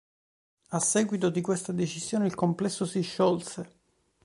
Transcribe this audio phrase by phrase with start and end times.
[0.71, 3.77] A seguito di questa decisione il complesso si sciolse.